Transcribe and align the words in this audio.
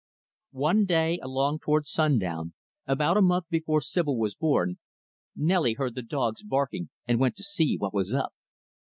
"One 0.57 0.85
day, 0.85 1.19
along 1.21 1.59
toward 1.59 1.85
sundown, 1.85 2.55
about 2.87 3.17
a 3.17 3.21
month 3.21 3.47
before 3.51 3.81
Sibyl 3.81 4.17
was 4.17 4.33
born, 4.33 4.79
Nelly 5.35 5.73
heard 5.73 5.93
the 5.93 6.01
dogs 6.01 6.41
barking 6.41 6.89
and 7.07 7.19
went 7.19 7.35
to 7.35 7.43
see 7.43 7.77
what 7.77 7.93
was 7.93 8.11
up. 8.11 8.33